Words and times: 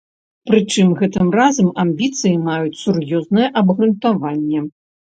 Прычым 0.51 0.95
гэтым 1.01 1.27
разам 1.41 1.69
амбіцыі 1.83 2.35
маюць 2.49 2.81
сур'ёзнае 2.83 3.47
абгрунтаванне. 3.65 4.59